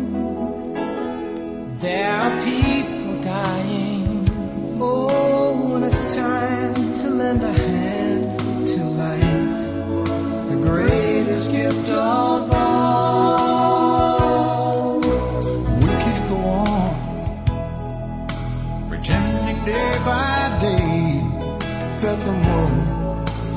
[1.78, 4.28] There are people dying.
[4.80, 8.38] Oh, when it's time to lend a hand
[8.68, 9.48] to life,
[10.50, 13.80] the greatest gift of all.
[15.80, 16.38] We could go
[16.68, 16.94] on
[18.88, 21.22] pretending day by day
[22.02, 22.78] that someone
[23.54, 23.56] will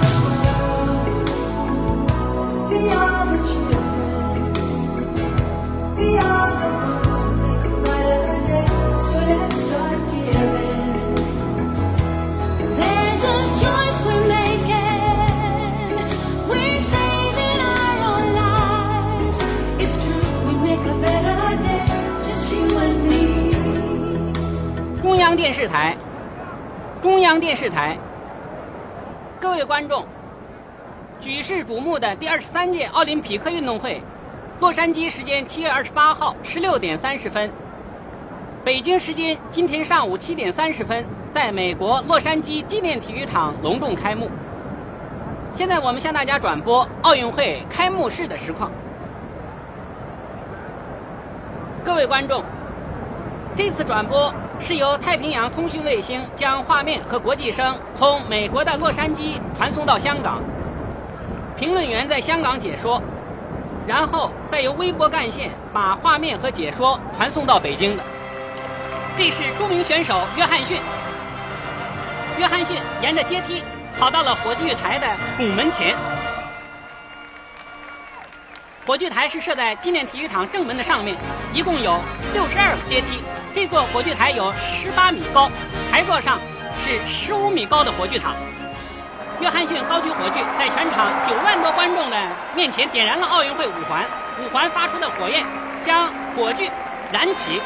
[25.51, 25.97] 电视台，
[27.01, 27.97] 中央电视台，
[29.37, 30.05] 各位观众，
[31.19, 34.01] 举世瞩目的第二十三届奥林匹克运动会，
[34.61, 37.51] 洛杉矶时间七月二十八号十六点三十分，
[38.63, 44.29] 北京时间今天上午七点三十分，在美国洛杉矶纪念体育场隆重开幕。
[45.53, 48.71] 现在我们向大家转播奥运会开幕式的实况。
[51.83, 52.41] 各位观众，
[53.53, 54.33] 这次转播
[54.65, 60.41] 是由太平洋通讯卫星将画面和国际声从美国的洛杉矶传送到香港，
[61.57, 63.01] 评论员在香港解说，
[63.87, 68.03] 然后再由微博干线把画面和解说传送到北京的。
[69.17, 70.77] 这是著名选手约翰逊。
[72.37, 73.61] 约翰逊沿着阶梯
[73.99, 75.07] 跑到了火炬台的
[75.37, 75.95] 拱门前。
[78.85, 81.17] 火炬台是设在纪念体育场正门的上面，
[81.53, 81.99] 一共有
[82.33, 83.21] 六十二个阶梯。
[83.53, 85.49] 这座火炬台有十八米高，
[85.91, 86.39] 台座上
[86.83, 88.33] 是十五米高的火炬塔。
[89.41, 92.17] 约翰逊高举火炬，在全场九万多观众的
[92.55, 94.05] 面前点燃了奥运会五环，
[94.39, 95.43] 五环发出的火焰
[95.85, 96.69] 将火炬
[97.11, 97.61] 燃起。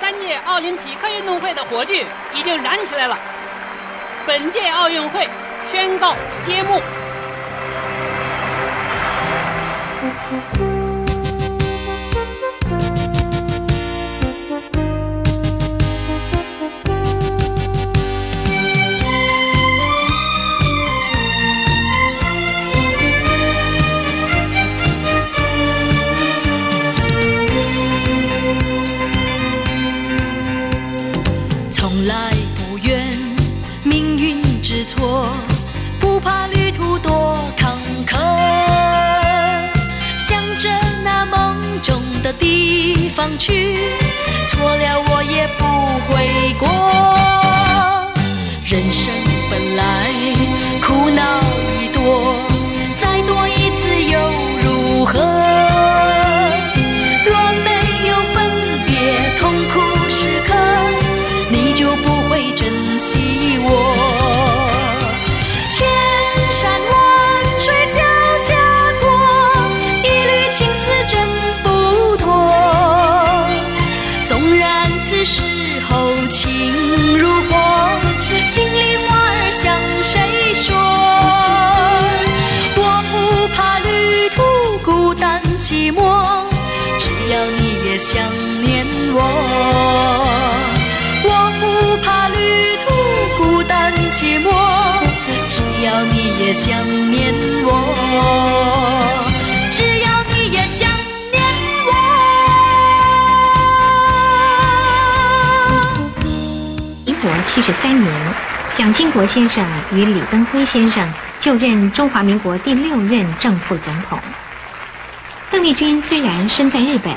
[0.00, 3.18] 三届奥林匹克运动会的火炬已经燃起来了。
[4.26, 5.28] 本届奥运会
[5.70, 6.80] 宣告揭幕。
[42.30, 43.76] 的地方去，
[44.46, 45.64] 错了我也不
[46.06, 46.68] 悔过。
[48.64, 49.12] 人生
[49.50, 49.82] 本来
[50.80, 51.22] 苦恼
[51.82, 52.00] 已多，
[88.12, 88.18] 想
[88.64, 88.84] 念
[89.14, 89.18] 我。
[91.22, 91.28] 我
[91.60, 91.62] 不
[92.04, 92.36] 怕旅
[92.84, 92.90] 途
[93.38, 94.50] 孤单寂寞，
[95.48, 96.74] 只要你也想
[97.12, 97.32] 念
[97.62, 97.68] 我。
[99.70, 100.90] 只要你也想
[101.30, 101.40] 念
[101.86, 101.88] 我。
[107.06, 108.12] 民国七十三年，
[108.74, 111.08] 蒋经国先生与李登辉先生
[111.38, 114.18] 就任中华民国第六任正副总统。
[115.48, 117.14] 邓丽君虽然身在日本，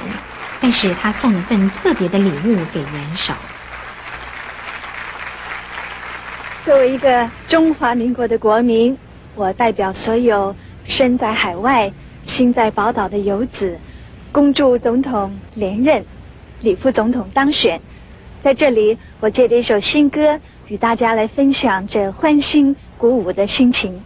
[0.64, 3.34] 但是他送了份特别的礼物给元首。
[6.64, 8.97] 作为一个中华民国的国民，
[9.36, 10.55] 我代表所有
[10.86, 11.91] 身在海外、
[12.24, 13.78] 心在宝岛的游子，
[14.32, 16.05] 恭祝总统连任，
[16.61, 17.82] 李副总统当选。
[18.41, 20.39] 在这里，我借着一首新歌
[20.70, 24.01] 与大家来分享这欢欣鼓舞的心情。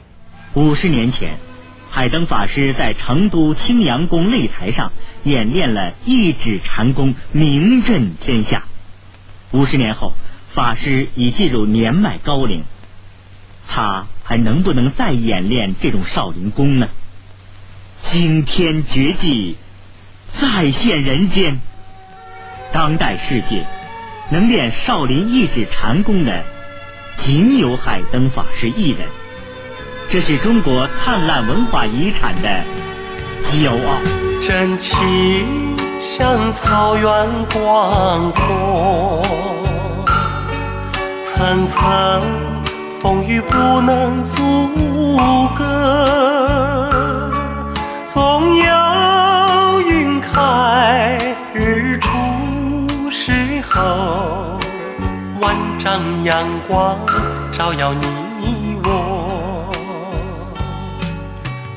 [0.56, 1.38] 五十年前，
[1.90, 4.92] 海灯法师在成都青阳宫擂台上
[5.24, 8.64] 演练了一指禅功，名震天下。
[9.52, 10.14] 五十年后，
[10.50, 12.64] 法师已进入年迈高龄，
[13.68, 16.90] 他还能不能再演练这种少林功呢？
[18.04, 19.56] 惊天绝技
[20.32, 21.60] 再现人间。
[22.72, 23.66] 当代世界
[24.30, 26.44] 能练少林一指禅功的，
[27.16, 29.08] 仅有海灯法师一人。
[30.10, 32.50] 这是中国灿烂文化遗产的
[33.42, 34.00] 骄傲。
[34.42, 34.98] 真情
[36.00, 37.06] 像草原
[37.54, 39.22] 广阔，
[41.22, 42.22] 层层
[43.02, 44.42] 风雨不能阻
[45.56, 46.90] 隔。
[48.06, 52.10] 总有云开日出
[53.12, 54.58] 时候，
[55.42, 56.98] 万丈阳光
[57.52, 58.08] 照耀你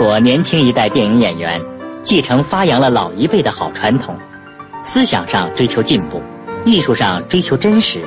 [0.00, 1.60] 国年轻一代电影演员
[2.04, 4.16] 继承发扬了老一辈的好传统，
[4.82, 6.22] 思想上追求进步，
[6.64, 8.00] 艺术上追求真实，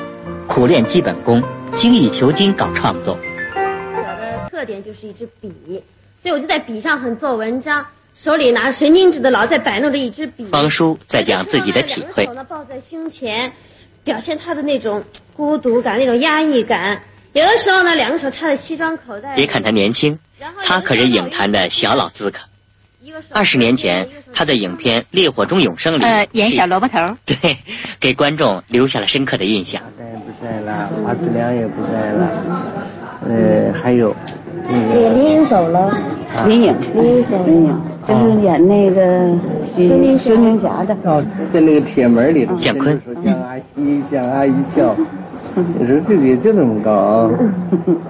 [0.48, 1.44] 苦练基本功，
[1.76, 3.16] 精益求精搞创作。
[3.56, 5.84] 我的特点就是一支笔，
[6.20, 7.86] 所以我就在笔上很做文章，
[8.16, 10.46] 手里拿神经质的老在摆弄着一支笔。
[10.46, 12.26] 方叔在讲自己的体会。
[12.26, 13.54] 手呢抱在胸前，
[14.04, 15.04] 表现他的那种
[15.36, 17.04] 孤独感、那种压抑感。
[17.34, 19.36] 有的时候呢，两个手插在西装口袋。
[19.36, 20.18] 别看他年轻。
[20.66, 22.40] 他可是影坛的小老资格。
[23.32, 27.58] 二十年前，他在影片《烈火中永生》里呃演小萝卜头， 对，
[28.00, 29.82] 给观众留下了深刻的印象。
[29.98, 32.30] 不在了，华子良也不在了，
[33.28, 34.16] 呃，还有
[34.70, 35.98] 李林颖走了，
[36.46, 39.38] 林颖，林颖走了，就是演那个
[39.76, 41.24] 孙明孙明霞的，哦，
[41.54, 44.96] 在那个铁门里，蒋坤蒋阿姨，蒋阿姨叫。
[45.56, 47.30] 你说这个就那么高啊，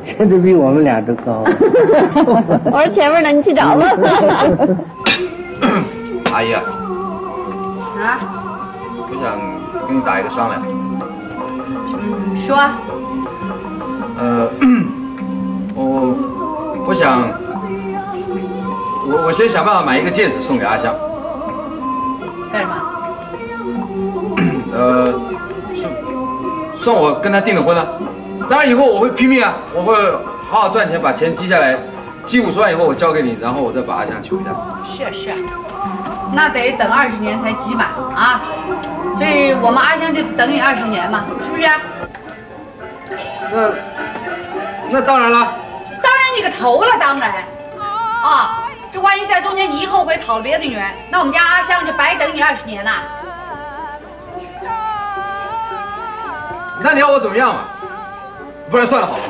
[0.05, 1.43] 现在比我们俩都高。
[2.71, 3.85] 我说前面呢，你去找吧。
[6.31, 6.61] 阿姨啊，
[8.01, 8.17] 啊，
[9.09, 9.37] 我想
[9.87, 10.61] 跟你打一个商量。
[12.01, 12.03] 嗯，
[12.37, 12.57] 说。
[14.19, 14.47] 呃，
[15.75, 16.15] 我
[16.87, 17.27] 我想，
[19.07, 20.93] 我我先想办法买一个戒指送给阿香。
[22.51, 22.73] 干什么？
[24.73, 25.13] 呃。
[26.84, 27.88] 算我跟他订的婚了，
[28.49, 29.95] 当然以后我会拼命啊，我会
[30.51, 31.77] 好好赚钱，把钱积下来，
[32.25, 34.49] 积五十万以后我交给你，然后我再把阿香娶回家。
[34.86, 35.34] 是是，
[36.34, 38.41] 那得等二十年才集满啊，
[39.17, 41.63] 所以我们阿香就等你二十年嘛，是不是？
[43.49, 43.69] 那
[44.89, 45.53] 那当然了。
[46.01, 47.31] 当然你个头了，当然
[48.21, 48.59] 啊，
[48.91, 52.91] 这万一在中间你一后悔讨了别的女人，那我们家阿香就白等你二十年了。
[56.84, 57.61] 那你要我怎么样嘛？
[58.69, 59.23] 不然算了，好了。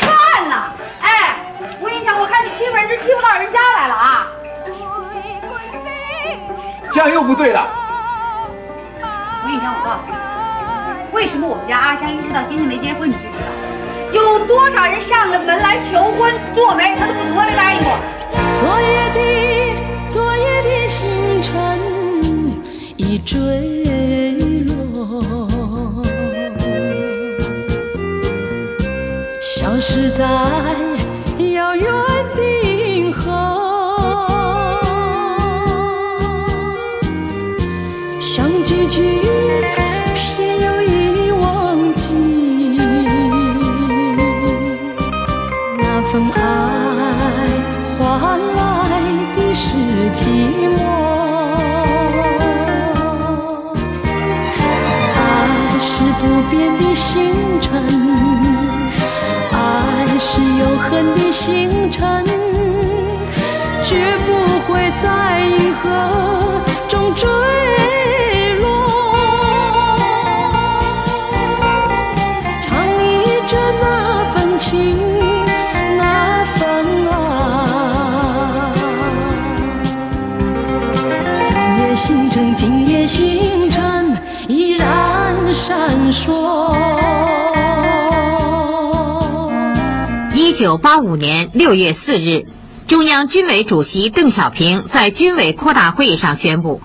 [0.00, 0.72] 算了，
[1.02, 1.36] 哎，
[1.80, 4.28] 我跟你讲，我看你欺负人，是欺负到人家来了啊！
[6.92, 7.66] 这样又不对了。
[9.02, 10.12] 我跟你讲，我告诉你，
[11.16, 13.48] 为什么我们家阿香一直到今天没结婚，你知不知道？
[14.12, 17.98] 有多少人上了门来求婚做媒，他都不从来没答应过。
[18.54, 19.20] 昨夜的
[20.08, 21.78] 昨夜的星辰
[22.96, 23.36] 已坠
[29.88, 30.87] 实在。
[60.20, 62.24] 是永恒的星辰，
[63.84, 63.96] 绝
[64.26, 64.32] 不
[64.66, 67.28] 会在银河中坠
[90.58, 92.48] 九八五年六月四日，
[92.88, 96.82] 中央军委主席邓小平在军委扩大会议上宣布，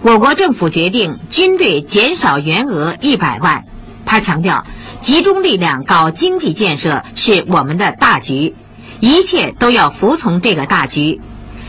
[0.00, 3.66] 我国政府决定军队减少员额一百万。
[4.06, 4.64] 他强调，
[4.98, 8.54] 集中力量搞经济建设是我们的大局，
[9.00, 11.20] 一切都要服从这个大局。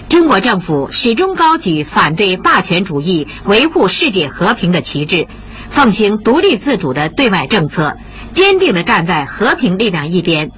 [0.08, 5.28] 中国政府始终高举反对霸权主义、维护世界和平的旗帜，
[5.70, 7.98] 奉行独立自主的对外政策，
[8.32, 10.50] 坚定地站在和平力量一边。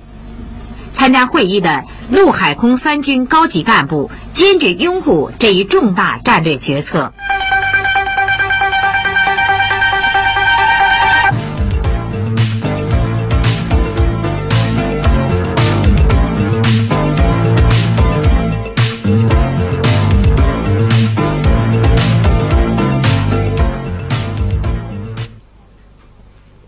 [0.96, 7.14] 参加会议的陆海空三军高级干部坚决拥护这一重大战略决策。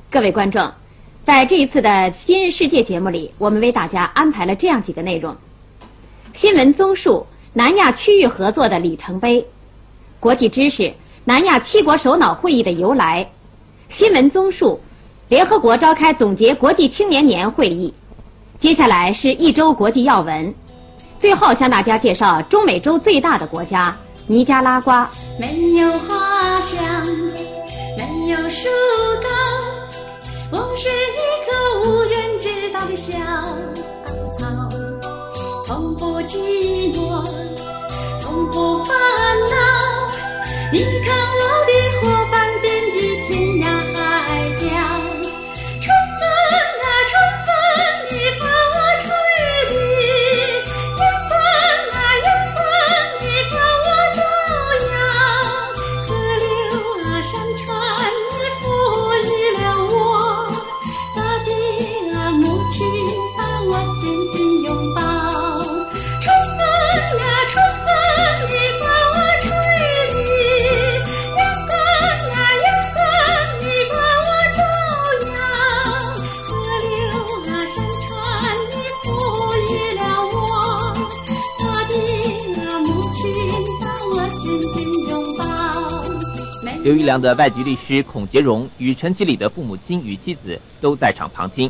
[0.09, 0.71] 各位观众，
[1.28, 5.36] 在这一次的《今日世界》节目里，我们为大家安排了这样几个内容：
[6.34, 9.43] 新闻综述南亚区域合作的里程碑；
[10.21, 10.93] 国际知识
[11.25, 13.25] 南亚七国首脑会议的由来；
[13.89, 14.80] 新闻综述
[15.28, 17.93] 联合国召开总结国际青年年会议。
[18.57, 20.55] 接下来是一周国际要闻，
[21.19, 23.93] 最后向大家介绍中美洲最大的国家
[24.28, 25.11] 尼加拉瓜。
[25.38, 27.05] 没有花香，
[27.97, 28.69] 没有树
[29.21, 29.28] 高，
[30.50, 31.50] 我是一棵
[31.89, 33.12] 无人知道的小
[34.38, 34.48] 草，
[35.66, 37.26] 从不寂寞，
[38.22, 38.95] 从不烦
[39.50, 39.56] 恼。
[40.72, 41.72] 你看我的
[42.02, 42.57] 伙伴
[86.88, 91.70] 刘玉良的外籍律师孔杰荣与陈其礼的父母亲与妻子都在场旁听。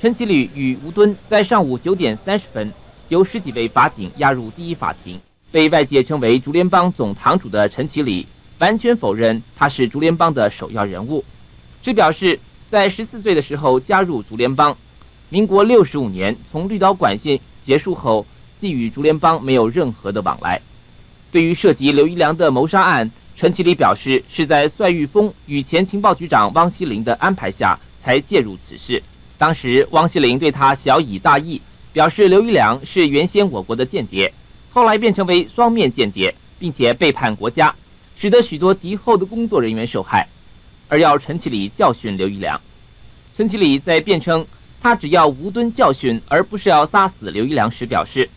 [0.00, 2.72] 陈其礼与吴敦在上午九点三十分
[3.10, 5.20] 由十几位法警押入第一法庭。
[5.52, 8.26] 被外界称为“竹联帮总堂主”的陈其礼
[8.60, 11.22] 完全否认他是竹联帮的首要人物，
[11.82, 14.74] 只表示在十四岁的时候加入竹联帮，
[15.28, 18.24] 民国六十五年从绿岛管线结束后，
[18.58, 20.58] 即与竹联帮没有任何的往来。
[21.30, 23.10] 对于涉及刘一良的谋杀案，
[23.40, 29.02] 陈其礼表示是在帅玉峰与前情报局长汪希林的安排下才介入此事。
[29.38, 31.58] 当时汪希林对他小以大义，
[31.90, 34.30] 表示刘一良是原先我国的间谍，
[34.68, 37.74] 后来变成为双面间谍，并且背叛国家，
[38.14, 40.28] 使得许多敌后的工作人员受害，
[40.90, 42.60] 而要陈其礼教训刘一良。
[43.34, 44.46] 陈其礼在辩称
[44.82, 48.28] 他只要吴敦教训，而不是要杀死刘一良时表示，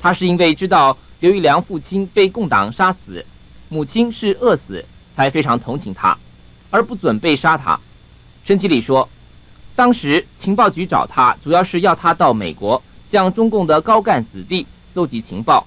[0.00, 3.24] 他是因为知道刘一良父亲被共党杀死，
[3.72, 6.18] 母亲是饿死，才非常同情他，
[6.70, 7.78] 而不准备杀他。
[8.44, 9.08] 陈其礼说，
[9.76, 15.64] 当时情报局找他，主要是要他到美国向中共的高干子弟搜集情报。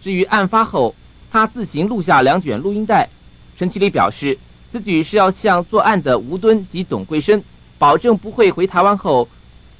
[0.00, 0.94] 至于案发后，
[1.32, 3.08] 他自行录下两卷录音带。
[3.56, 4.38] 陈其礼表示，
[4.70, 7.42] 此举是要向作案的吴敦及董桂生
[7.76, 9.28] 保证不会回台湾后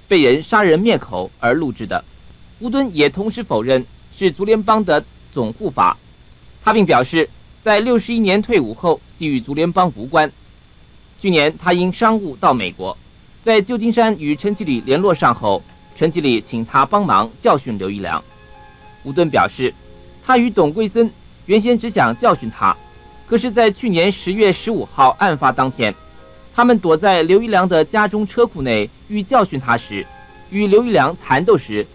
[0.08, 2.04] 被人杀人灭口而录制的。
[2.58, 5.96] 吴敦也同时否认是足联帮的总护法，
[6.64, 7.30] 他并表示，
[7.62, 10.30] 在六十一年退伍后即与足联邦无关。
[11.20, 12.96] 去年他因商务到美国，
[13.44, 15.62] 在旧金山与陈启礼联络上后，
[15.94, 18.22] 陈启礼请他帮忙教训刘一良。
[19.04, 19.72] 吴敦表示，
[20.26, 21.08] 他与董桂森
[21.46, 22.76] 原先只想教训他，
[23.26, 25.94] 可是，在去年十月十五号案发当天，
[26.52, 30.04] 他们躲在刘一良的家中车库内，欲教训他时，
[30.50, 31.86] 与刘一良缠斗时，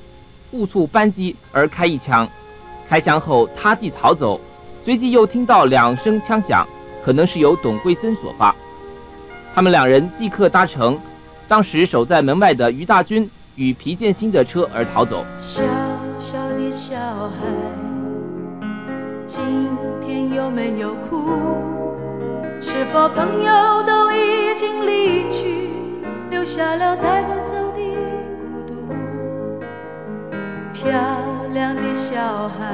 [0.51, 2.25] 误触扳机而开一枪，
[2.87, 4.39] 开枪后他即逃走，
[4.87, 6.65] 随即又听到两声枪响，
[7.03, 8.55] 可能是由董桂森所发。
[9.53, 10.97] 他们两人即刻搭乘
[11.45, 15.25] 当时守在门外的于大军与皮建新的车而逃走。
[15.41, 15.61] 小
[16.17, 17.43] 小的小孩，
[19.25, 19.43] 今
[20.01, 21.31] 天有没有哭？
[22.61, 25.69] 是否朋友都已经离去，
[26.29, 27.81] 留下了带不走的
[28.39, 28.95] 孤独？
[30.73, 30.89] 漂
[31.51, 32.73] 亮的小孩，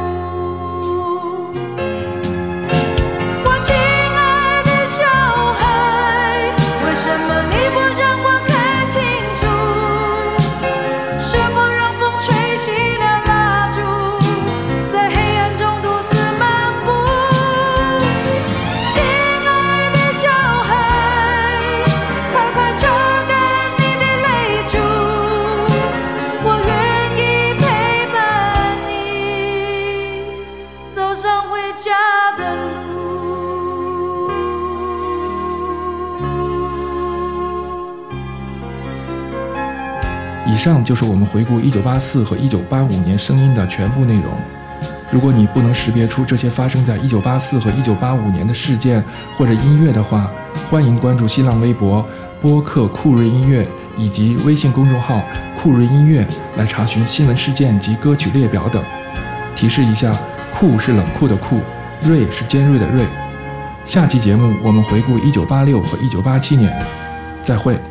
[40.45, 44.33] 以上就是我们回顾1984和1985年声音的全部内容。
[45.11, 49.03] 如果你不能识别出这些发生在1984和1985年的事件
[49.35, 50.31] 或者音乐的话，
[50.69, 52.05] 欢迎关注新浪微博
[52.39, 53.67] 播客酷睿音乐
[53.97, 55.21] 以及微信公众号
[55.55, 56.25] 酷睿音乐
[56.57, 58.81] 来查询新闻事件及歌曲列表等。
[59.53, 60.17] 提示一下，
[60.51, 61.59] 酷是冷酷的酷，
[62.03, 63.05] 锐是尖锐的锐。
[63.85, 66.85] 下期节目我们回顾1986和1987年，
[67.43, 67.90] 再会。